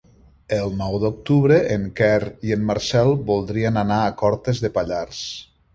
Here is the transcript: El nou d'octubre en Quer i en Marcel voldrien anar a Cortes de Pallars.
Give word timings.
El 0.59 0.71
nou 0.77 0.95
d'octubre 1.03 1.59
en 1.75 1.85
Quer 2.01 2.33
i 2.49 2.57
en 2.59 2.67
Marcel 2.71 3.15
voldrien 3.31 3.79
anar 3.87 4.03
a 4.09 4.13
Cortes 4.25 4.65
de 4.67 4.77
Pallars. 4.81 5.25